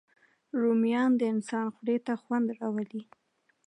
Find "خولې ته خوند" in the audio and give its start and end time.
1.75-2.47